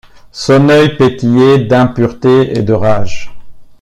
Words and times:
Son 0.31 0.69
œil 0.69 0.97
pétillait 0.97 1.59
d’impureté 1.65 2.57
et 2.57 2.63
de 2.63 2.73
rage. 2.73 3.37